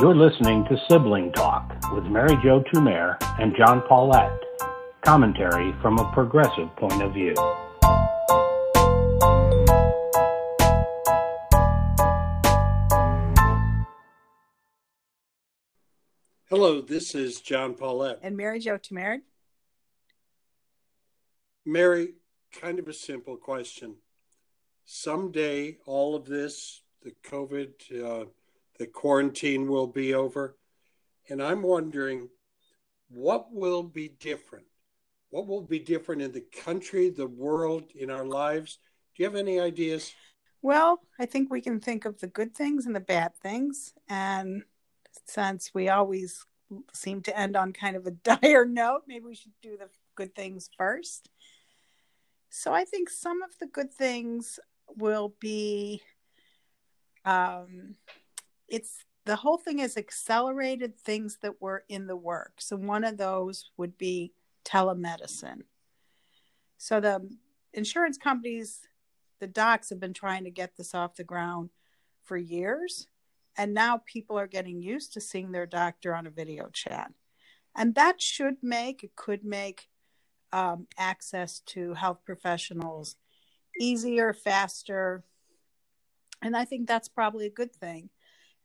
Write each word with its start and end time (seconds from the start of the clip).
You're 0.00 0.14
listening 0.14 0.64
to 0.66 0.80
Sibling 0.88 1.32
Talk 1.32 1.74
with 1.92 2.04
Mary 2.04 2.38
Jo 2.40 2.62
Tumer 2.72 3.16
and 3.40 3.52
John 3.56 3.82
Paulette. 3.88 4.30
Commentary 5.04 5.74
from 5.82 5.98
a 5.98 6.08
progressive 6.12 6.68
point 6.76 7.02
of 7.02 7.12
view. 7.12 7.34
Hello, 16.48 16.80
this 16.80 17.16
is 17.16 17.40
John 17.40 17.74
Paulette. 17.74 18.20
And 18.22 18.36
Mary 18.36 18.60
Jo 18.60 18.78
Tumer. 18.78 19.18
Mary, 21.66 22.14
kind 22.52 22.78
of 22.78 22.86
a 22.86 22.92
simple 22.92 23.36
question. 23.36 23.96
Someday, 24.84 25.78
all 25.86 26.14
of 26.14 26.26
this, 26.26 26.82
the 27.02 27.14
COVID, 27.28 27.72
uh, 28.00 28.26
the 28.78 28.86
quarantine 28.86 29.68
will 29.68 29.86
be 29.86 30.14
over. 30.14 30.56
And 31.28 31.42
I'm 31.42 31.62
wondering 31.62 32.28
what 33.08 33.52
will 33.52 33.82
be 33.82 34.08
different? 34.08 34.66
What 35.30 35.46
will 35.46 35.62
be 35.62 35.78
different 35.78 36.22
in 36.22 36.32
the 36.32 36.44
country, 36.64 37.10
the 37.10 37.26
world, 37.26 37.90
in 37.94 38.10
our 38.10 38.24
lives? 38.24 38.78
Do 39.14 39.22
you 39.22 39.28
have 39.28 39.36
any 39.36 39.60
ideas? 39.60 40.12
Well, 40.62 41.00
I 41.18 41.26
think 41.26 41.50
we 41.50 41.60
can 41.60 41.80
think 41.80 42.04
of 42.04 42.18
the 42.20 42.26
good 42.26 42.54
things 42.54 42.86
and 42.86 42.94
the 42.94 43.00
bad 43.00 43.36
things. 43.36 43.92
And 44.08 44.62
since 45.26 45.72
we 45.74 45.88
always 45.88 46.44
seem 46.92 47.22
to 47.22 47.38
end 47.38 47.56
on 47.56 47.72
kind 47.72 47.96
of 47.96 48.06
a 48.06 48.10
dire 48.40 48.64
note, 48.64 49.02
maybe 49.06 49.26
we 49.26 49.34
should 49.34 49.52
do 49.62 49.76
the 49.76 49.88
good 50.14 50.34
things 50.34 50.70
first. 50.76 51.28
So 52.50 52.72
I 52.72 52.84
think 52.84 53.10
some 53.10 53.42
of 53.42 53.50
the 53.60 53.66
good 53.66 53.92
things 53.92 54.58
will 54.96 55.34
be 55.38 56.02
um, 57.24 57.96
it's 58.68 59.04
the 59.24 59.36
whole 59.36 59.58
thing 59.58 59.78
is 59.80 59.96
accelerated 59.96 60.98
things 60.98 61.38
that 61.42 61.60
were 61.60 61.84
in 61.88 62.06
the 62.06 62.16
works. 62.16 62.68
So 62.68 62.76
one 62.76 63.04
of 63.04 63.18
those 63.18 63.70
would 63.76 63.98
be 63.98 64.32
telemedicine. 64.64 65.62
So 66.78 67.00
the 67.00 67.28
insurance 67.74 68.16
companies, 68.16 68.80
the 69.40 69.46
docs 69.46 69.90
have 69.90 70.00
been 70.00 70.14
trying 70.14 70.44
to 70.44 70.50
get 70.50 70.76
this 70.76 70.94
off 70.94 71.16
the 71.16 71.24
ground 71.24 71.70
for 72.24 72.36
years. 72.36 73.06
And 73.56 73.74
now 73.74 74.02
people 74.06 74.38
are 74.38 74.46
getting 74.46 74.80
used 74.80 75.12
to 75.14 75.20
seeing 75.20 75.52
their 75.52 75.66
doctor 75.66 76.14
on 76.14 76.26
a 76.26 76.30
video 76.30 76.68
chat. 76.72 77.12
And 77.76 77.94
that 77.96 78.22
should 78.22 78.56
make, 78.62 79.04
it 79.04 79.16
could 79.16 79.44
make 79.44 79.88
um, 80.52 80.86
access 80.96 81.60
to 81.66 81.94
health 81.94 82.20
professionals 82.24 83.16
easier, 83.78 84.32
faster. 84.32 85.24
And 86.40 86.56
I 86.56 86.64
think 86.64 86.86
that's 86.86 87.08
probably 87.08 87.46
a 87.46 87.50
good 87.50 87.74
thing. 87.74 88.10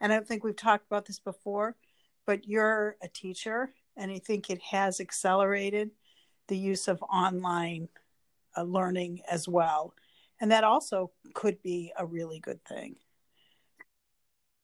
And 0.04 0.12
I 0.12 0.18
don't 0.18 0.28
think 0.28 0.44
we've 0.44 0.54
talked 0.54 0.86
about 0.86 1.06
this 1.06 1.20
before, 1.20 1.78
but 2.28 2.46
you're 2.46 2.98
a 3.02 3.08
teacher, 3.08 3.74
and 3.96 4.12
I 4.12 4.20
think 4.20 4.50
it 4.50 4.62
has 4.62 5.00
accelerated 5.00 5.92
the 6.50 6.58
use 6.58 6.90
of 6.90 7.02
online 7.04 7.88
uh, 8.58 8.64
learning 8.64 9.22
as 9.32 9.48
well. 9.48 9.94
And 10.42 10.52
that 10.52 10.66
also 10.66 11.12
could 11.34 11.62
be 11.62 11.94
a 11.98 12.06
really 12.06 12.42
good 12.42 12.60
thing. 12.66 12.98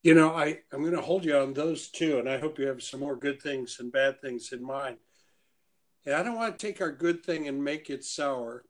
You 0.04 0.14
know, 0.14 0.36
I, 0.36 0.60
I'm 0.74 0.82
going 0.82 0.94
to 0.94 1.02
hold 1.02 1.24
you 1.24 1.38
on 1.38 1.54
those 1.54 1.88
two, 1.88 2.20
and 2.20 2.30
I 2.30 2.38
hope 2.38 2.60
you 2.60 2.68
have 2.68 2.84
some 2.84 3.00
more 3.00 3.16
good 3.16 3.42
things 3.42 3.78
and 3.80 3.94
bad 3.94 4.22
things 4.22 4.52
in 4.52 4.62
mind. 4.62 4.98
And 6.06 6.16
I 6.16 6.22
don't 6.22 6.36
want 6.36 6.60
to 6.60 6.68
take 6.68 6.82
our 6.82 6.92
good 6.92 7.24
thing 7.26 7.48
and 7.48 7.64
make 7.64 7.90
it 7.90 8.04
sour, 8.04 8.66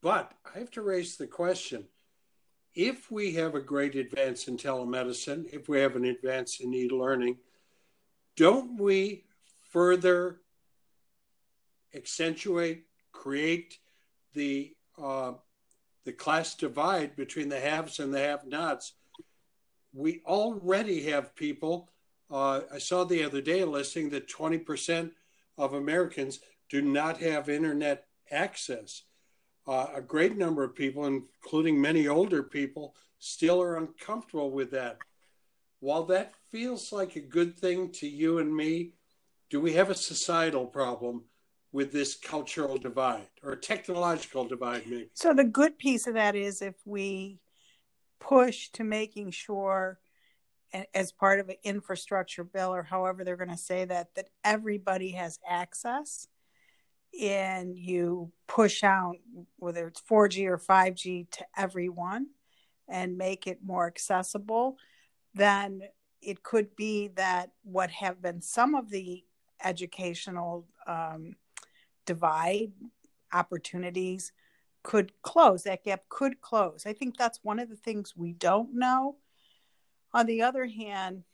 but 0.00 0.32
I 0.54 0.60
have 0.60 0.70
to 0.72 0.82
raise 0.82 1.16
the 1.16 1.26
question 1.26 1.86
if 2.74 3.10
we 3.10 3.34
have 3.34 3.54
a 3.54 3.60
great 3.60 3.94
advance 3.94 4.48
in 4.48 4.56
telemedicine, 4.56 5.52
if 5.52 5.68
we 5.68 5.80
have 5.80 5.96
an 5.96 6.04
advance 6.04 6.60
in 6.60 6.74
e 6.74 6.88
learning, 6.88 7.38
don't 8.36 8.80
we 8.80 9.24
further 9.70 10.40
accentuate, 11.94 12.84
create 13.12 13.78
the 14.32 14.74
uh, 15.00 15.32
the 16.04 16.12
class 16.12 16.54
divide 16.54 17.16
between 17.16 17.48
the 17.48 17.60
haves 17.60 17.98
and 17.98 18.12
the 18.12 18.20
have-nots? 18.20 18.92
We 19.92 20.20
already 20.26 21.04
have 21.04 21.34
people. 21.34 21.88
Uh, 22.30 22.62
I 22.72 22.78
saw 22.78 23.04
the 23.04 23.24
other 23.24 23.40
day 23.40 23.60
a 23.60 23.66
listing 23.66 24.10
that 24.10 24.28
20% 24.28 25.12
of 25.56 25.72
Americans 25.72 26.40
do 26.68 26.82
not 26.82 27.18
have 27.18 27.48
internet 27.48 28.06
access. 28.30 29.02
Uh, 29.66 29.86
a 29.94 30.00
great 30.00 30.36
number 30.36 30.62
of 30.62 30.74
people, 30.74 31.06
including 31.06 31.80
many 31.80 32.06
older 32.06 32.42
people, 32.42 32.94
still 33.18 33.62
are 33.62 33.76
uncomfortable 33.76 34.50
with 34.50 34.70
that. 34.72 34.98
While 35.80 36.04
that 36.04 36.32
feels 36.50 36.92
like 36.92 37.16
a 37.16 37.20
good 37.20 37.56
thing 37.56 37.90
to 37.92 38.06
you 38.06 38.38
and 38.38 38.54
me, 38.54 38.92
do 39.50 39.60
we 39.60 39.72
have 39.74 39.90
a 39.90 39.94
societal 39.94 40.66
problem 40.66 41.24
with 41.72 41.92
this 41.92 42.14
cultural 42.14 42.76
divide 42.76 43.28
or 43.42 43.56
technological 43.56 44.44
divide, 44.44 44.86
maybe? 44.86 45.10
So, 45.14 45.34
the 45.34 45.44
good 45.44 45.78
piece 45.78 46.06
of 46.06 46.14
that 46.14 46.36
is 46.36 46.62
if 46.62 46.74
we 46.84 47.40
push 48.20 48.68
to 48.70 48.84
making 48.84 49.30
sure 49.30 49.98
as 50.92 51.12
part 51.12 51.40
of 51.40 51.48
an 51.48 51.56
infrastructure 51.62 52.44
bill 52.44 52.74
or 52.74 52.82
however 52.82 53.22
they're 53.24 53.36
going 53.36 53.48
to 53.48 53.56
say 53.56 53.84
that 53.84 54.14
that 54.14 54.28
everybody 54.42 55.12
has 55.12 55.38
access 55.48 56.28
and 57.20 57.76
you 57.76 58.32
push 58.46 58.82
out 58.82 59.16
whether 59.58 59.86
it's 59.86 60.00
4G 60.00 60.46
or 60.46 60.58
5G 60.58 61.30
to 61.30 61.46
everyone 61.56 62.28
and 62.88 63.16
make 63.16 63.46
it 63.46 63.60
more 63.62 63.86
accessible, 63.86 64.76
then 65.34 65.82
it 66.20 66.42
could 66.42 66.74
be 66.76 67.08
that 67.16 67.50
what 67.62 67.90
have 67.90 68.20
been 68.20 68.40
some 68.40 68.74
of 68.74 68.90
the 68.90 69.24
educational 69.62 70.66
um, 70.86 71.36
divide 72.06 72.72
opportunities 73.32 74.32
could 74.82 75.12
close. 75.22 75.62
That 75.62 75.84
gap 75.84 76.02
could 76.08 76.40
close. 76.40 76.84
I 76.86 76.92
think 76.92 77.16
that's 77.16 77.40
one 77.42 77.58
of 77.58 77.68
the 77.68 77.76
things 77.76 78.14
we 78.16 78.32
don't 78.32 78.74
know. 78.74 79.16
On 80.12 80.26
the 80.26 80.42
other 80.42 80.66
hand, 80.66 81.24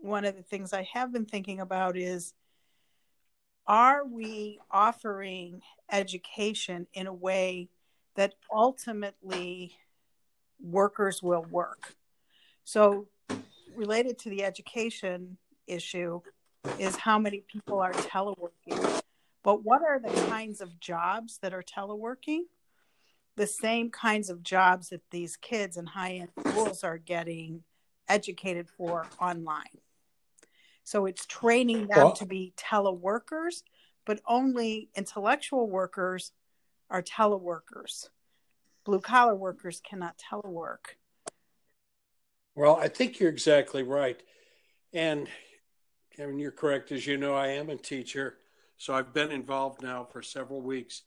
one 0.00 0.24
of 0.24 0.36
the 0.36 0.42
things 0.42 0.72
I 0.72 0.88
have 0.92 1.12
been 1.12 1.26
thinking 1.26 1.60
about 1.60 1.96
is 1.96 2.34
are 3.66 4.04
we 4.06 4.60
offering 4.70 5.62
education 5.90 6.86
in 6.94 7.06
a 7.06 7.12
way 7.12 7.68
that 8.14 8.34
ultimately 8.52 9.76
workers 10.62 11.22
will 11.22 11.46
work? 11.50 11.94
So, 12.64 13.08
related 13.74 14.18
to 14.20 14.30
the 14.30 14.44
education 14.44 15.36
issue, 15.66 16.20
is 16.78 16.96
how 16.96 17.18
many 17.18 17.40
people 17.40 17.80
are 17.80 17.92
teleworking. 17.92 19.02
But 19.42 19.64
what 19.64 19.82
are 19.82 20.00
the 20.00 20.10
kinds 20.28 20.60
of 20.60 20.80
jobs 20.80 21.38
that 21.42 21.52
are 21.52 21.62
teleworking? 21.62 22.42
The 23.36 23.46
same 23.46 23.90
kinds 23.90 24.30
of 24.30 24.42
jobs 24.42 24.88
that 24.88 25.02
these 25.10 25.36
kids 25.36 25.76
in 25.76 25.86
high 25.86 26.14
end 26.14 26.30
schools 26.38 26.82
are 26.82 26.98
getting 26.98 27.62
educated 28.08 28.68
for 28.68 29.06
online. 29.20 29.78
So 30.84 31.06
it's 31.06 31.26
training 31.26 31.88
them 31.88 31.96
well, 31.96 32.12
to 32.12 32.26
be 32.26 32.52
teleworkers, 32.56 33.62
but 34.04 34.20
only 34.26 34.90
intellectual 34.94 35.68
workers 35.68 36.32
are 36.90 37.02
teleworkers. 37.02 38.10
Blue 38.84 39.00
collar 39.00 39.34
workers 39.34 39.80
cannot 39.80 40.18
telework. 40.18 40.96
Well, 42.54 42.76
I 42.76 42.88
think 42.88 43.18
you're 43.18 43.30
exactly 43.30 43.82
right. 43.82 44.22
And 44.92 45.26
I 46.20 46.26
mean, 46.26 46.38
you're 46.38 46.52
correct. 46.52 46.92
As 46.92 47.06
you 47.06 47.16
know, 47.16 47.34
I 47.34 47.48
am 47.48 47.70
a 47.70 47.76
teacher. 47.76 48.36
So 48.76 48.94
I've 48.94 49.14
been 49.14 49.32
involved 49.32 49.82
now 49.82 50.04
for 50.04 50.22
several 50.22 50.60
weeks 50.60 51.02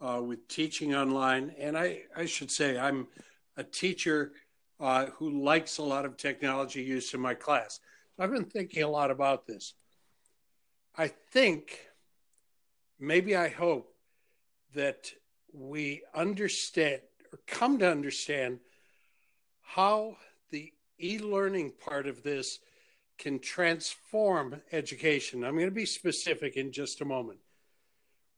uh, 0.00 0.20
with 0.24 0.48
teaching 0.48 0.94
online. 0.94 1.54
And 1.58 1.76
I, 1.76 2.02
I 2.16 2.24
should 2.24 2.50
say, 2.50 2.78
I'm 2.78 3.08
a 3.56 3.62
teacher 3.62 4.32
uh, 4.80 5.06
who 5.16 5.42
likes 5.42 5.78
a 5.78 5.82
lot 5.82 6.04
of 6.04 6.16
technology 6.16 6.82
use 6.82 7.12
in 7.12 7.20
my 7.20 7.34
class. 7.34 7.80
I've 8.18 8.32
been 8.32 8.44
thinking 8.44 8.82
a 8.82 8.88
lot 8.88 9.12
about 9.12 9.46
this. 9.46 9.74
I 10.96 11.06
think, 11.06 11.78
maybe 12.98 13.36
I 13.36 13.48
hope, 13.48 13.94
that 14.74 15.12
we 15.52 16.02
understand 16.14 17.00
or 17.32 17.38
come 17.46 17.78
to 17.78 17.90
understand 17.90 18.58
how 19.62 20.16
the 20.50 20.72
e 21.00 21.18
learning 21.18 21.72
part 21.84 22.08
of 22.08 22.22
this 22.22 22.58
can 23.18 23.38
transform 23.38 24.60
education. 24.72 25.44
I'm 25.44 25.54
going 25.54 25.66
to 25.66 25.70
be 25.70 25.86
specific 25.86 26.56
in 26.56 26.72
just 26.72 27.00
a 27.00 27.04
moment. 27.04 27.38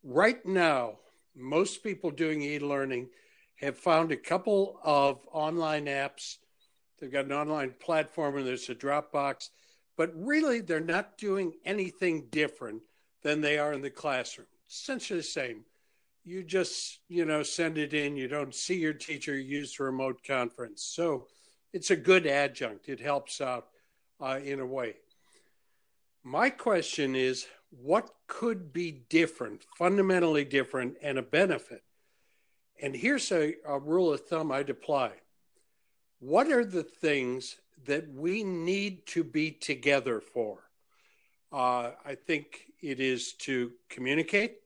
Right 0.02 0.44
now, 0.44 0.98
most 1.34 1.82
people 1.82 2.10
doing 2.10 2.42
e 2.42 2.58
learning 2.58 3.08
have 3.56 3.78
found 3.78 4.12
a 4.12 4.16
couple 4.16 4.78
of 4.82 5.20
online 5.32 5.86
apps. 5.86 6.36
They've 6.98 7.12
got 7.12 7.26
an 7.26 7.32
online 7.32 7.74
platform 7.78 8.36
and 8.36 8.46
there's 8.46 8.68
a 8.68 8.74
Dropbox 8.74 9.48
but 10.00 10.12
really 10.14 10.62
they're 10.62 10.80
not 10.80 11.18
doing 11.18 11.52
anything 11.66 12.26
different 12.30 12.80
than 13.22 13.42
they 13.42 13.58
are 13.58 13.74
in 13.74 13.82
the 13.82 13.90
classroom. 13.90 14.46
Essentially 14.66 15.18
the 15.18 15.22
same. 15.22 15.62
You 16.24 16.42
just, 16.42 17.00
you 17.10 17.26
know, 17.26 17.42
send 17.42 17.76
it 17.76 17.92
in. 17.92 18.16
You 18.16 18.26
don't 18.26 18.54
see 18.54 18.78
your 18.78 18.94
teacher 18.94 19.38
use 19.38 19.76
the 19.76 19.84
remote 19.84 20.20
conference. 20.26 20.82
So 20.84 21.26
it's 21.74 21.90
a 21.90 21.96
good 21.96 22.26
adjunct. 22.26 22.88
It 22.88 22.98
helps 22.98 23.42
out 23.42 23.66
uh, 24.22 24.40
in 24.42 24.60
a 24.60 24.66
way. 24.66 24.94
My 26.24 26.48
question 26.48 27.14
is 27.14 27.46
what 27.68 28.08
could 28.26 28.72
be 28.72 29.02
different, 29.10 29.66
fundamentally 29.76 30.46
different, 30.46 30.96
and 31.02 31.18
a 31.18 31.22
benefit? 31.22 31.82
And 32.80 32.96
here's 32.96 33.30
a, 33.32 33.56
a 33.66 33.78
rule 33.78 34.14
of 34.14 34.26
thumb 34.26 34.50
I'd 34.50 34.70
apply. 34.70 35.10
What 36.20 36.50
are 36.50 36.64
the 36.64 36.84
things 36.84 37.56
that 37.86 38.12
we 38.12 38.44
need 38.44 39.06
to 39.08 39.24
be 39.24 39.50
together 39.50 40.20
for? 40.20 40.58
Uh, 41.52 41.92
I 42.04 42.14
think 42.14 42.72
it 42.80 43.00
is 43.00 43.32
to 43.34 43.72
communicate, 43.88 44.58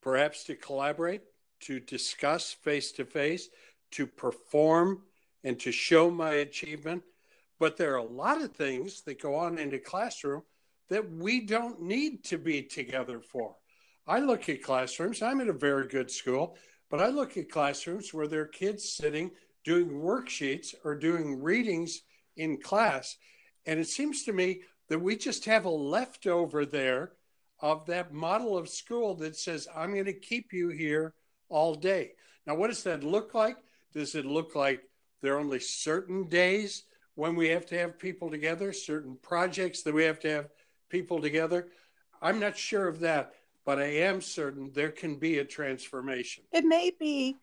perhaps 0.00 0.44
to 0.44 0.54
collaborate, 0.54 1.22
to 1.60 1.80
discuss 1.80 2.52
face 2.52 2.92
to 2.92 3.04
face, 3.04 3.48
to 3.92 4.06
perform, 4.06 5.02
and 5.44 5.58
to 5.60 5.72
show 5.72 6.10
my 6.10 6.32
achievement. 6.34 7.02
But 7.58 7.76
there 7.76 7.94
are 7.94 7.98
a 7.98 8.02
lot 8.04 8.42
of 8.42 8.52
things 8.52 9.02
that 9.02 9.20
go 9.20 9.34
on 9.34 9.58
in 9.58 9.70
the 9.70 9.78
classroom 9.78 10.42
that 10.88 11.10
we 11.10 11.40
don't 11.40 11.82
need 11.82 12.24
to 12.24 12.38
be 12.38 12.62
together 12.62 13.20
for. 13.20 13.56
I 14.06 14.20
look 14.20 14.48
at 14.48 14.62
classrooms, 14.62 15.22
I'm 15.22 15.40
at 15.40 15.48
a 15.48 15.52
very 15.52 15.88
good 15.88 16.10
school, 16.10 16.56
but 16.90 17.00
I 17.00 17.08
look 17.08 17.36
at 17.36 17.50
classrooms 17.50 18.14
where 18.14 18.28
there 18.28 18.42
are 18.42 18.46
kids 18.46 18.88
sitting 18.88 19.32
doing 19.66 19.90
worksheets 19.90 20.74
or 20.84 20.94
doing 20.94 21.42
readings 21.42 22.02
in 22.36 22.56
class. 22.56 23.16
And 23.66 23.80
it 23.80 23.88
seems 23.88 24.22
to 24.24 24.32
me 24.32 24.62
that 24.88 25.02
we 25.02 25.16
just 25.16 25.44
have 25.46 25.64
a 25.64 25.70
leftover 25.70 26.64
there 26.64 27.12
of 27.60 27.84
that 27.86 28.14
model 28.14 28.56
of 28.56 28.68
school 28.68 29.16
that 29.16 29.36
says, 29.36 29.66
I'm 29.74 29.92
going 29.92 30.04
to 30.04 30.12
keep 30.12 30.52
you 30.52 30.68
here 30.68 31.14
all 31.48 31.74
day. 31.74 32.12
Now, 32.46 32.54
what 32.54 32.68
does 32.68 32.84
that 32.84 33.02
look 33.02 33.34
like? 33.34 33.56
Does 33.92 34.14
it 34.14 34.24
look 34.24 34.54
like 34.54 34.82
there 35.20 35.34
are 35.34 35.40
only 35.40 35.58
certain 35.58 36.28
days 36.28 36.84
when 37.16 37.34
we 37.34 37.48
have 37.48 37.66
to 37.66 37.78
have 37.78 37.98
people 37.98 38.30
together, 38.30 38.72
certain 38.72 39.18
projects 39.20 39.82
that 39.82 39.94
we 39.94 40.04
have 40.04 40.20
to 40.20 40.30
have 40.30 40.48
people 40.90 41.20
together? 41.20 41.68
I'm 42.22 42.38
not 42.38 42.56
sure 42.56 42.86
of 42.86 43.00
that, 43.00 43.34
but 43.64 43.80
I 43.80 43.86
am 43.86 44.20
certain 44.20 44.70
there 44.72 44.92
can 44.92 45.16
be 45.16 45.38
a 45.38 45.44
transformation. 45.44 46.44
It 46.52 46.64
may 46.64 46.92
be 46.96 47.36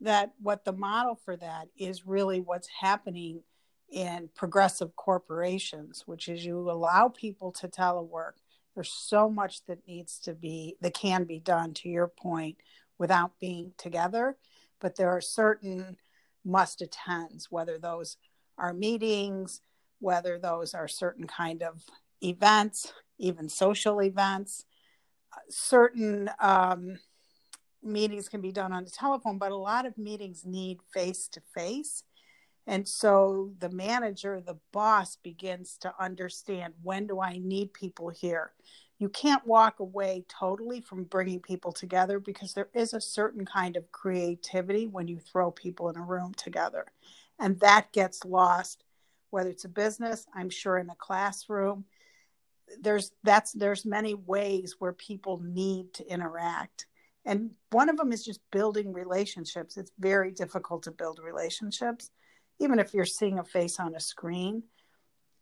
that 0.00 0.32
what 0.40 0.64
the 0.64 0.72
model 0.72 1.14
for 1.14 1.36
that 1.36 1.68
is 1.76 2.06
really 2.06 2.40
what's 2.40 2.68
happening 2.80 3.42
in 3.90 4.28
progressive 4.34 4.94
corporations, 4.96 6.02
which 6.06 6.28
is 6.28 6.44
you 6.44 6.70
allow 6.70 7.08
people 7.08 7.52
to 7.52 7.68
telework. 7.68 8.32
There's 8.74 8.92
so 8.92 9.30
much 9.30 9.64
that 9.66 9.86
needs 9.86 10.18
to 10.20 10.34
be, 10.34 10.76
that 10.80 10.94
can 10.94 11.24
be 11.24 11.38
done, 11.38 11.72
to 11.74 11.88
your 11.88 12.08
point, 12.08 12.56
without 12.98 13.38
being 13.40 13.72
together. 13.78 14.36
But 14.80 14.96
there 14.96 15.10
are 15.10 15.20
certain 15.20 15.96
must 16.44 16.82
attends, 16.82 17.50
whether 17.50 17.78
those 17.78 18.16
are 18.58 18.74
meetings, 18.74 19.60
whether 20.00 20.38
those 20.38 20.74
are 20.74 20.88
certain 20.88 21.26
kind 21.26 21.62
of 21.62 21.82
events, 22.22 22.92
even 23.18 23.48
social 23.48 24.02
events. 24.02 24.64
Certain 25.48 26.30
um, 26.38 26.98
meetings 27.86 28.28
can 28.28 28.40
be 28.40 28.52
done 28.52 28.72
on 28.72 28.84
the 28.84 28.90
telephone, 28.90 29.38
but 29.38 29.52
a 29.52 29.56
lot 29.56 29.86
of 29.86 29.96
meetings 29.96 30.44
need 30.44 30.78
face 30.92 31.28
to 31.28 31.40
face. 31.54 32.02
And 32.66 32.86
so 32.86 33.52
the 33.60 33.70
manager, 33.70 34.40
the 34.40 34.58
boss 34.72 35.16
begins 35.16 35.78
to 35.82 35.94
understand 36.00 36.74
when 36.82 37.06
do 37.06 37.20
I 37.20 37.38
need 37.38 37.72
people 37.72 38.08
here? 38.08 38.52
You 38.98 39.08
can't 39.08 39.46
walk 39.46 39.78
away 39.78 40.24
totally 40.28 40.80
from 40.80 41.04
bringing 41.04 41.40
people 41.40 41.70
together 41.70 42.18
because 42.18 42.54
there 42.54 42.68
is 42.74 42.94
a 42.94 43.00
certain 43.00 43.44
kind 43.44 43.76
of 43.76 43.92
creativity 43.92 44.86
when 44.86 45.06
you 45.06 45.18
throw 45.20 45.50
people 45.50 45.90
in 45.90 45.96
a 45.96 46.02
room 46.02 46.32
together. 46.34 46.86
And 47.38 47.60
that 47.60 47.92
gets 47.92 48.24
lost, 48.24 48.84
whether 49.30 49.50
it's 49.50 49.66
a 49.66 49.68
business, 49.68 50.26
I'm 50.34 50.50
sure 50.50 50.78
in 50.78 50.88
a 50.88 50.94
classroom. 50.96 51.84
There's 52.80 53.12
that's 53.22 53.52
there's 53.52 53.84
many 53.84 54.14
ways 54.14 54.76
where 54.78 54.92
people 54.92 55.40
need 55.44 55.92
to 55.94 56.10
interact. 56.10 56.86
And 57.26 57.50
one 57.70 57.90
of 57.90 57.98
them 57.98 58.12
is 58.12 58.24
just 58.24 58.40
building 58.50 58.92
relationships. 58.92 59.76
It's 59.76 59.92
very 59.98 60.30
difficult 60.30 60.84
to 60.84 60.90
build 60.90 61.18
relationships 61.22 62.10
even 62.58 62.78
if 62.78 62.94
you're 62.94 63.04
seeing 63.04 63.38
a 63.38 63.44
face 63.44 63.78
on 63.78 63.94
a 63.94 64.00
screen, 64.00 64.62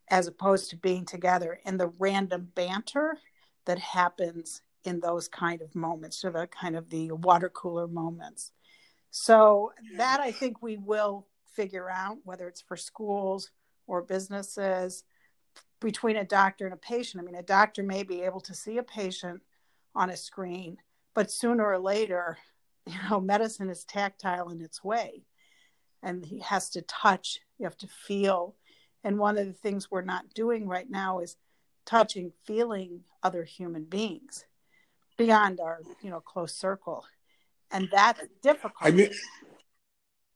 as 0.09 0.27
opposed 0.27 0.71
to 0.71 0.77
being 0.77 1.05
together 1.05 1.61
in 1.65 1.77
the 1.77 1.93
random 1.99 2.49
banter 2.55 3.19
that 3.67 3.79
happens 3.79 4.63
in 4.85 5.01
those 5.01 5.29
kind 5.29 5.63
of 5.63 5.75
moments 5.75 6.25
or 6.25 6.31
the 6.31 6.47
kind 6.47 6.77
of 6.77 6.91
the 6.91 7.11
water 7.13 7.49
cooler 7.49 7.87
moments. 7.87 8.53
So 9.11 9.73
that 9.97 10.21
I 10.21 10.33
think 10.33 10.61
we 10.61 10.77
will 10.77 11.27
figure 11.55 11.89
out 11.89 12.19
whether 12.25 12.49
it's 12.49 12.61
for 12.61 12.77
schools 12.77 13.51
or 13.87 14.03
businesses 14.03 15.05
between 15.81 16.17
a 16.17 16.25
doctor 16.25 16.65
and 16.65 16.75
a 16.75 16.79
patient. 16.79 17.23
I 17.23 17.25
mean, 17.25 17.37
a 17.37 17.43
doctor 17.43 17.83
may 17.83 18.03
be 18.03 18.23
able 18.23 18.41
to 18.41 18.55
see 18.55 18.77
a 18.77 18.83
patient 18.83 19.41
on 19.95 20.11
a 20.11 20.17
screen, 20.17 20.79
but 21.15 21.31
sooner 21.31 21.65
or 21.65 21.79
later, 21.79 22.39
you 22.87 22.97
know, 23.09 23.21
medicine 23.21 23.71
is 23.71 23.85
tactile 23.85 24.51
in 24.51 24.61
its 24.61 24.85
way 24.85 25.25
and 26.05 26.25
he 26.25 26.41
has 26.41 26.71
to 26.71 26.83
touch 26.83 27.41
you 27.59 27.65
have 27.65 27.77
to 27.79 27.89
feel. 27.89 28.55
And 29.03 29.19
one 29.19 29.39
of 29.39 29.47
the 29.47 29.53
things 29.53 29.91
we're 29.91 30.03
not 30.03 30.33
doing 30.35 30.67
right 30.69 30.89
now 30.89 31.21
is 31.21 31.37
touching 31.87 32.33
feeling 32.45 33.01
other 33.23 33.45
human 33.45 33.85
beings 33.85 34.45
beyond 35.17 35.61
our 35.61 35.81
you 36.03 36.11
know 36.11 36.21
close 36.21 36.55
circle. 36.55 37.05
And 37.71 37.89
that's 37.91 38.21
difficult. 38.43 38.75
I 38.81 38.91
mean, 38.91 39.11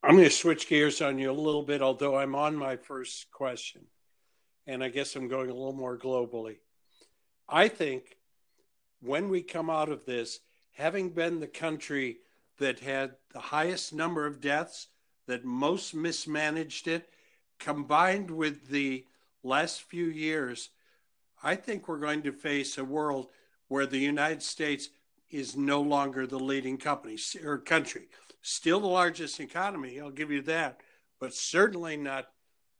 i'm 0.03 0.15
going 0.15 0.23
to 0.23 0.29
switch 0.29 0.67
gears 0.67 1.01
on 1.01 1.19
you 1.19 1.29
a 1.29 1.33
little 1.33 1.61
bit 1.61 1.81
although 1.81 2.17
i'm 2.17 2.33
on 2.33 2.55
my 2.55 2.77
first 2.77 3.29
question 3.31 3.81
and 4.65 4.81
i 4.81 4.87
guess 4.87 5.13
i'm 5.17 5.27
going 5.27 5.49
a 5.49 5.53
little 5.53 5.73
more 5.73 5.97
globally. 5.97 6.57
I 7.49 7.67
think 7.67 8.15
when 9.01 9.29
we 9.29 9.41
come 9.41 9.69
out 9.69 9.89
of 9.89 10.05
this 10.05 10.39
having 10.79 11.09
been 11.09 11.41
the 11.41 11.47
country 11.47 12.19
that 12.57 12.79
had 12.79 13.11
the 13.33 13.39
highest 13.39 13.93
number 13.93 14.25
of 14.25 14.39
deaths 14.39 14.87
that 15.27 15.43
most 15.43 15.93
mismanaged 15.93 16.87
it, 16.87 17.09
combined 17.59 18.31
with 18.31 18.69
the 18.69 19.05
last 19.43 19.81
few 19.81 20.05
years, 20.05 20.69
I 21.43 21.55
think 21.55 21.87
we're 21.87 21.99
going 21.99 22.21
to 22.23 22.31
face 22.31 22.77
a 22.77 22.85
world 22.85 23.27
where 23.67 23.85
the 23.85 23.99
United 23.99 24.41
States 24.41 24.89
is 25.29 25.57
no 25.57 25.81
longer 25.81 26.25
the 26.25 26.39
leading 26.39 26.77
company 26.77 27.17
or 27.43 27.57
country. 27.57 28.07
Still 28.41 28.79
the 28.79 28.87
largest 28.87 29.41
economy, 29.41 29.99
I'll 29.99 30.09
give 30.09 30.31
you 30.31 30.41
that, 30.43 30.79
but 31.19 31.33
certainly 31.33 31.97
not 31.97 32.29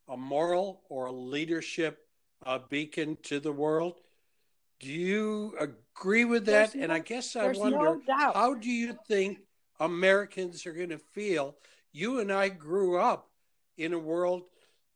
a 0.08 0.16
moral 0.16 0.84
or 0.88 1.08
a 1.08 1.12
leadership 1.12 2.08
uh, 2.46 2.60
beacon 2.70 3.18
to 3.24 3.42
the 3.42 3.52
world. 3.52 3.96
Do 4.80 4.90
you 4.90 5.56
agree 5.60 6.26
with 6.26 6.46
that? 6.46 6.76
No, 6.76 6.84
and 6.84 6.92
I 6.92 7.00
guess 7.00 7.36
I 7.36 7.52
wonder 7.52 7.78
no 7.78 8.02
how 8.08 8.54
do 8.54 8.70
you 8.70 8.98
think 9.08 9.40
Americans 9.80 10.66
are 10.66 10.74
going 10.74 10.90
to 10.90 10.98
feel 10.98 11.56
you 11.92 12.20
and 12.20 12.32
I 12.32 12.50
grew 12.50 12.98
up 13.00 13.30
in 13.78 13.94
a 13.94 14.00
world 14.00 14.44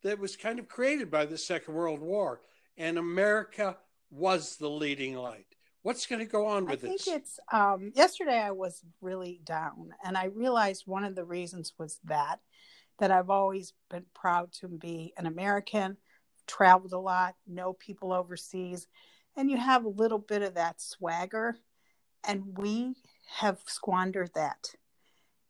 that 0.02 0.18
was 0.18 0.36
kind 0.36 0.58
of 0.58 0.68
created 0.68 1.10
by 1.10 1.24
the 1.24 1.38
Second 1.38 1.74
World 1.74 2.00
War, 2.00 2.40
and 2.76 2.98
America 2.98 3.76
was 4.10 4.56
the 4.56 4.68
leading 4.68 5.16
light. 5.16 5.46
What's 5.82 6.06
going 6.06 6.20
to 6.20 6.26
go 6.26 6.46
on 6.46 6.64
with 6.66 6.84
I 6.84 6.88
this? 6.88 7.02
I 7.02 7.04
think 7.04 7.20
it's 7.20 7.40
um, 7.52 7.92
yesterday. 7.94 8.38
I 8.38 8.52
was 8.52 8.82
really 9.00 9.40
down, 9.44 9.90
and 10.04 10.16
I 10.16 10.26
realized 10.26 10.84
one 10.86 11.04
of 11.04 11.14
the 11.14 11.24
reasons 11.24 11.72
was 11.78 11.98
that 12.04 12.40
that 13.00 13.10
I've 13.10 13.30
always 13.30 13.72
been 13.90 14.04
proud 14.14 14.52
to 14.60 14.68
be 14.68 15.12
an 15.18 15.26
American, 15.26 15.96
traveled 16.46 16.92
a 16.92 16.98
lot, 16.98 17.34
know 17.46 17.72
people 17.72 18.12
overseas, 18.12 18.86
and 19.36 19.50
you 19.50 19.56
have 19.56 19.84
a 19.84 19.88
little 19.88 20.18
bit 20.18 20.42
of 20.42 20.54
that 20.54 20.80
swagger, 20.80 21.56
and 22.26 22.56
we 22.58 22.94
have 23.38 23.58
squandered 23.66 24.30
that 24.34 24.74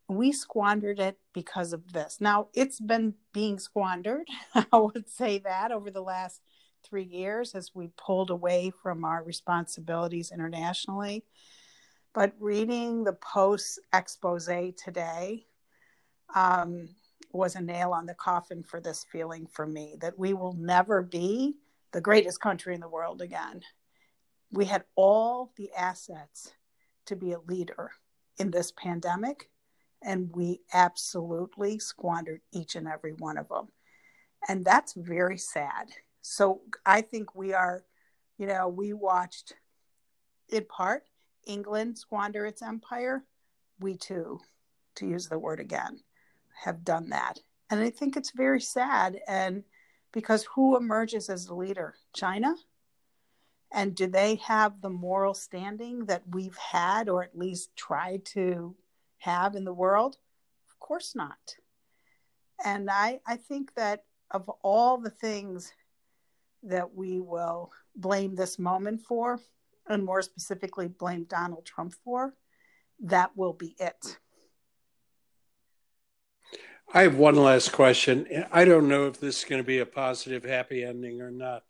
we 0.08 0.32
squandered 0.32 1.00
it 1.00 1.18
because 1.32 1.72
of 1.72 1.92
this. 1.92 2.18
Now, 2.20 2.48
it's 2.52 2.80
been 2.80 3.14
being 3.32 3.58
squandered, 3.58 4.28
I 4.54 4.76
would 4.76 5.08
say 5.08 5.38
that, 5.38 5.72
over 5.72 5.90
the 5.90 6.02
last 6.02 6.40
three 6.84 7.04
years 7.04 7.54
as 7.54 7.74
we 7.74 7.88
pulled 7.96 8.30
away 8.30 8.70
from 8.82 9.04
our 9.04 9.22
responsibilities 9.22 10.30
internationally. 10.30 11.24
But 12.12 12.34
reading 12.38 13.04
the 13.04 13.14
post 13.14 13.80
expose 13.92 14.46
today 14.76 15.46
um, 16.34 16.90
was 17.32 17.56
a 17.56 17.60
nail 17.60 17.92
on 17.92 18.06
the 18.06 18.14
coffin 18.14 18.62
for 18.62 18.80
this 18.80 19.04
feeling 19.10 19.46
for 19.46 19.66
me 19.66 19.96
that 20.00 20.18
we 20.18 20.34
will 20.34 20.52
never 20.52 21.02
be 21.02 21.54
the 21.94 22.00
greatest 22.00 22.40
country 22.40 22.74
in 22.74 22.80
the 22.80 22.88
world 22.88 23.22
again. 23.22 23.62
We 24.50 24.64
had 24.64 24.84
all 24.96 25.52
the 25.56 25.70
assets 25.78 26.52
to 27.06 27.14
be 27.14 27.32
a 27.32 27.38
leader 27.38 27.92
in 28.36 28.50
this 28.50 28.72
pandemic 28.72 29.48
and 30.02 30.30
we 30.34 30.60
absolutely 30.72 31.78
squandered 31.78 32.40
each 32.52 32.74
and 32.74 32.88
every 32.88 33.12
one 33.12 33.38
of 33.38 33.48
them. 33.48 33.68
And 34.48 34.64
that's 34.64 34.92
very 34.94 35.38
sad. 35.38 35.88
So 36.20 36.62
I 36.84 37.00
think 37.00 37.34
we 37.34 37.54
are, 37.54 37.84
you 38.38 38.46
know, 38.46 38.68
we 38.68 38.92
watched 38.92 39.54
in 40.50 40.64
part 40.64 41.04
England 41.46 41.96
squander 41.96 42.44
its 42.44 42.60
empire. 42.60 43.24
We 43.78 43.96
too, 43.96 44.40
to 44.96 45.06
use 45.06 45.28
the 45.28 45.38
word 45.38 45.60
again, 45.60 46.00
have 46.64 46.84
done 46.84 47.10
that. 47.10 47.38
And 47.70 47.80
I 47.80 47.90
think 47.90 48.16
it's 48.16 48.32
very 48.32 48.60
sad. 48.60 49.20
And 49.28 49.62
because 50.14 50.44
who 50.54 50.76
emerges 50.76 51.28
as 51.28 51.47
the 51.47 51.54
leader? 51.54 51.94
China? 52.14 52.54
And 53.73 53.94
do 53.94 54.06
they 54.06 54.37
have 54.37 54.80
the 54.80 54.88
moral 54.88 55.35
standing 55.35 56.06
that 56.06 56.23
we've 56.30 56.56
had, 56.56 57.09
or 57.09 57.25
at 57.25 57.37
least 57.37 57.75
tried 57.76 58.25
to 58.26 58.76
have 59.18 59.56
in 59.56 59.64
the 59.64 59.75
world? 59.75 60.16
Of 60.71 60.78
course 60.78 61.16
not. 61.16 61.56
And 62.64 62.88
I, 62.88 63.21
I 63.26 63.37
think 63.37 63.75
that 63.75 64.04
of 64.30 64.49
all 64.62 64.99
the 64.99 65.11
things 65.11 65.73
that 66.62 66.94
we 66.94 67.18
will 67.21 67.73
blame 67.97 68.37
this 68.37 68.59
moment 68.59 69.02
for, 69.02 69.40
and 69.88 70.04
more 70.04 70.23
specifically 70.23 70.87
blame 70.87 71.25
Donald 71.25 71.66
Trump 71.66 71.92
for, 72.04 72.35
that 73.00 73.37
will 73.37 73.52
be 73.52 73.75
it. 73.80 74.18
I 76.96 77.02
have 77.02 77.16
one 77.16 77.34
last 77.34 77.72
question. 77.72 78.46
I 78.52 78.64
don't 78.64 78.86
know 78.86 79.08
if 79.08 79.18
this 79.18 79.38
is 79.40 79.44
going 79.44 79.60
to 79.60 79.66
be 79.66 79.80
a 79.80 79.86
positive, 79.86 80.44
happy 80.44 80.84
ending 80.84 81.20
or 81.20 81.32
not. 81.32 81.64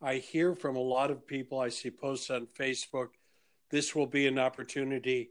I 0.00 0.14
hear 0.14 0.54
from 0.54 0.76
a 0.76 0.80
lot 0.80 1.10
of 1.10 1.26
people, 1.26 1.60
I 1.60 1.68
see 1.68 1.90
posts 1.90 2.30
on 2.30 2.46
Facebook, 2.58 3.08
this 3.70 3.94
will 3.94 4.06
be 4.06 4.26
an 4.26 4.38
opportunity 4.38 5.28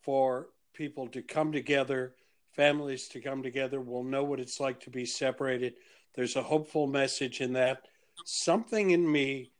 for 0.00 0.48
people 0.72 1.08
to 1.08 1.20
come 1.20 1.52
together, 1.52 2.14
families 2.54 3.06
to 3.08 3.20
come 3.20 3.42
together. 3.42 3.82
We'll 3.82 4.02
know 4.02 4.24
what 4.24 4.40
it's 4.40 4.60
like 4.60 4.80
to 4.80 4.90
be 4.90 5.04
separated. 5.04 5.74
There's 6.14 6.36
a 6.36 6.42
hopeful 6.42 6.86
message 6.86 7.42
in 7.42 7.52
that. 7.52 7.82
Something 8.24 8.92
in 8.92 9.12
me 9.12 9.50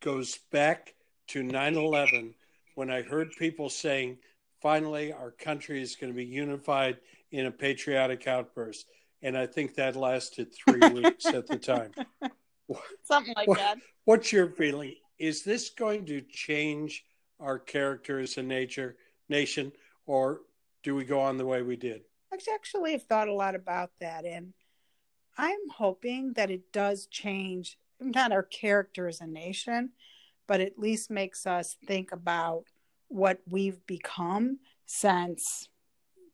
goes 0.00 0.40
back 0.50 0.92
to 1.28 1.42
9 1.42 1.74
11 1.74 2.34
when 2.74 2.90
I 2.90 3.00
heard 3.00 3.30
people 3.38 3.70
saying, 3.70 4.18
finally, 4.62 5.12
our 5.12 5.32
country 5.32 5.82
is 5.82 5.96
going 5.96 6.12
to 6.12 6.16
be 6.16 6.24
unified 6.24 6.98
in 7.32 7.46
a 7.46 7.50
patriotic 7.50 8.26
outburst. 8.26 8.86
And 9.20 9.36
I 9.36 9.46
think 9.46 9.74
that 9.74 9.96
lasted 9.96 10.54
three 10.54 10.88
weeks 10.92 11.26
at 11.26 11.46
the 11.46 11.58
time. 11.58 11.92
Something 13.02 13.34
like 13.36 13.48
what, 13.48 13.58
that. 13.58 13.78
What's 14.04 14.32
your 14.32 14.48
feeling? 14.48 14.94
Is 15.18 15.42
this 15.42 15.70
going 15.70 16.06
to 16.06 16.20
change 16.22 17.04
our 17.40 17.58
character 17.58 18.20
as 18.20 18.36
a 18.36 18.42
nature 18.42 18.96
nation, 19.28 19.72
or 20.06 20.40
do 20.82 20.94
we 20.94 21.04
go 21.04 21.20
on 21.20 21.36
the 21.36 21.46
way 21.46 21.62
we 21.62 21.76
did? 21.76 22.02
I 22.32 22.38
actually 22.54 22.92
have 22.92 23.04
thought 23.04 23.28
a 23.28 23.34
lot 23.34 23.54
about 23.54 23.90
that, 24.00 24.24
and 24.24 24.54
I'm 25.36 25.68
hoping 25.76 26.32
that 26.34 26.50
it 26.50 26.72
does 26.72 27.06
change 27.06 27.78
not 28.00 28.32
our 28.32 28.42
character 28.42 29.06
as 29.06 29.20
a 29.20 29.26
nation, 29.26 29.90
but 30.48 30.60
at 30.60 30.78
least 30.78 31.10
makes 31.10 31.46
us 31.46 31.76
think 31.86 32.10
about 32.10 32.64
what 33.12 33.38
we've 33.48 33.84
become 33.86 34.58
since, 34.86 35.68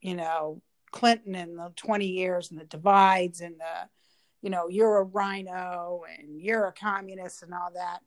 you 0.01 0.15
know, 0.15 0.63
Clinton 0.91 1.35
and 1.35 1.59
the 1.59 1.73
20 1.77 2.07
years 2.07 2.51
and 2.51 2.59
the 2.59 2.65
divides 2.65 3.41
and 3.41 3.57
the, 3.59 3.89
you 4.43 4.51
know, 4.51 4.69
you're 4.69 4.99
a 4.99 5.05
RINO 5.05 6.03
and 6.19 6.41
you're 6.41 6.67
a 6.67 6.73
communist 6.73 7.43
and 7.43 7.53
all 7.53 7.71
that, 7.75 8.01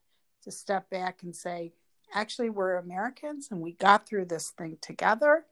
to 0.43 0.51
step 0.51 0.89
back 0.89 1.21
and 1.23 1.35
say, 1.35 1.73
actually, 2.13 2.49
we're 2.49 2.77
Americans 2.77 3.49
and 3.51 3.61
we 3.61 3.73
got 3.73 4.07
through 4.07 4.25
this 4.25 4.49
thing 4.49 4.77
together. 4.81 5.45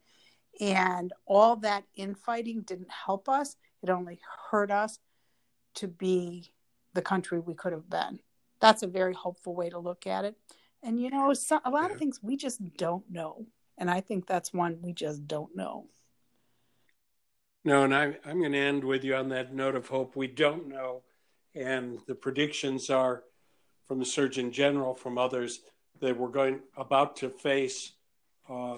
And 0.59 1.13
all 1.25 1.57
that 1.57 1.83
infighting 1.95 2.61
didn't 2.61 2.91
help 2.91 3.29
us, 3.29 3.55
it 3.83 3.89
only 3.89 4.19
hurt 4.49 4.71
us 4.71 4.99
to 5.75 5.88
be 5.88 6.51
the 6.93 7.01
country 7.01 7.39
we 7.39 7.53
could 7.53 7.71
have 7.71 7.89
been. 7.89 8.19
That's 8.59 8.83
a 8.83 8.88
very 8.88 9.13
hopeful 9.13 9.55
way 9.55 9.69
to 9.69 9.79
look 9.79 10.07
at 10.07 10.25
it. 10.25 10.35
And, 10.81 11.00
you 11.01 11.09
know, 11.09 11.33
so, 11.33 11.59
a 11.65 11.69
lot 11.69 11.91
of 11.91 11.98
things 11.98 12.19
we 12.21 12.38
just 12.38 12.77
don't 12.77 13.09
know. 13.09 13.45
And 13.77 13.89
I 13.89 14.01
think 14.01 14.25
that's 14.25 14.53
one 14.53 14.79
we 14.81 14.93
just 14.93 15.27
don't 15.27 15.55
know. 15.55 15.88
No, 17.65 17.83
and 17.83 17.93
I, 17.93 18.17
I'm 18.25 18.39
going 18.39 18.53
to 18.53 18.57
end 18.57 18.83
with 18.83 19.03
you 19.03 19.15
on 19.15 19.29
that 19.29 19.53
note 19.53 19.75
of 19.75 19.88
hope. 19.88 20.15
We 20.15 20.27
don't 20.27 20.67
know. 20.67 21.03
And 21.55 22.00
the 22.07 22.15
predictions 22.15 22.89
are 22.89 23.24
from 23.86 24.00
the 24.00 24.05
Surgeon 24.05 24.51
General, 24.51 24.93
from 24.93 25.17
others, 25.17 25.62
that 26.00 26.17
we're 26.17 26.29
going 26.29 26.62
about 26.77 27.17
to 27.17 27.29
face 27.29 27.91
uh, 28.50 28.77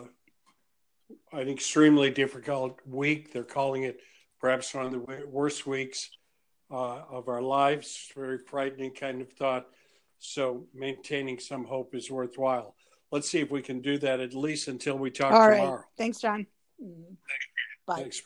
an 1.32 1.50
extremely 1.50 2.10
difficult 2.10 2.80
week. 2.86 3.32
They're 3.32 3.44
calling 3.44 3.84
it 3.84 4.00
perhaps 4.40 4.74
one 4.74 4.88
of 4.88 4.92
the 4.92 5.26
worst 5.28 5.68
weeks 5.68 6.10
uh, 6.72 7.02
of 7.10 7.28
our 7.28 7.42
lives. 7.42 8.12
Very 8.16 8.40
frightening 8.40 8.92
kind 8.92 9.22
of 9.22 9.32
thought. 9.34 9.68
So 10.24 10.68
maintaining 10.74 11.40
some 11.40 11.66
hope 11.66 11.96
is 11.96 12.12
worthwhile. 12.12 12.76
Let's 13.12 13.28
see 13.30 13.40
if 13.40 13.50
we 13.50 13.62
can 13.64 13.82
do 13.82 13.98
that 13.98 14.20
at 14.20 14.36
least 14.36 14.68
until 14.68 14.98
we 14.98 15.10
talk 15.10 15.34
All 15.34 15.50
tomorrow. 15.50 15.72
Right. 15.72 15.86
Thanks, 15.98 16.22
John. 16.22 16.46
Mm-hmm. 16.82 17.14
Bye. 17.88 17.96
Thanks. 17.96 18.22